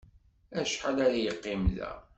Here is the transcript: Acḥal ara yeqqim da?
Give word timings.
Acḥal 0.59 0.97
ara 1.05 1.17
yeqqim 1.23 1.63
da? 1.75 1.91